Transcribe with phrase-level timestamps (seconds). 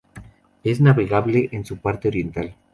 [0.63, 2.55] Es navegable en su parte oriental.